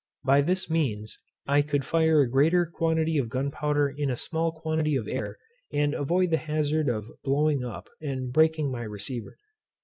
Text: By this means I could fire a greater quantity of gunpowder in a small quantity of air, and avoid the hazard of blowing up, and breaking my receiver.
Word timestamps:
By 0.23 0.41
this 0.41 0.67
means 0.67 1.15
I 1.45 1.61
could 1.61 1.85
fire 1.85 2.21
a 2.21 2.27
greater 2.27 2.65
quantity 2.65 3.19
of 3.19 3.29
gunpowder 3.29 3.87
in 3.87 4.09
a 4.09 4.15
small 4.15 4.51
quantity 4.51 4.95
of 4.95 5.07
air, 5.07 5.37
and 5.71 5.93
avoid 5.93 6.31
the 6.31 6.37
hazard 6.37 6.89
of 6.89 7.11
blowing 7.23 7.63
up, 7.63 7.87
and 8.01 8.33
breaking 8.33 8.71
my 8.71 8.81
receiver. 8.81 9.37